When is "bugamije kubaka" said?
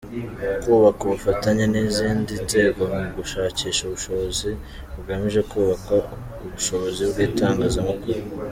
4.93-5.95